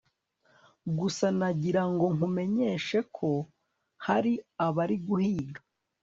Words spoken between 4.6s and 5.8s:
abari guhiga